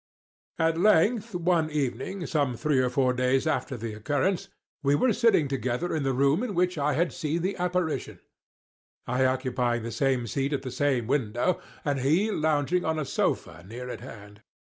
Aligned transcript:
At 0.57 0.79
length, 0.79 1.35
one 1.35 1.69
evening, 1.69 2.25
some 2.25 2.57
three 2.57 2.79
or 2.79 2.89
four 2.89 3.13
days 3.13 3.45
after 3.45 3.77
the 3.77 3.93
occurrence, 3.93 4.49
we 4.81 4.95
were 4.95 5.13
sitting 5.13 5.47
together 5.47 5.95
in 5.95 6.01
the 6.01 6.11
room 6.15 6.41
in 6.41 6.55
which 6.55 6.75
I 6.75 6.93
had 6.93 7.13
seen 7.13 7.43
the 7.43 7.55
apparition—I 7.57 9.25
occupying 9.25 9.83
the 9.83 9.91
same 9.91 10.25
seat 10.25 10.53
at 10.53 10.63
the 10.63 10.71
same 10.71 11.05
window, 11.05 11.61
and 11.85 11.99
he 11.99 12.31
lounging 12.31 12.83
on 12.83 12.97
a 12.97 13.05
sofa 13.05 13.63
near 13.67 13.89
at 13.91 14.01
hand. 14.01 14.41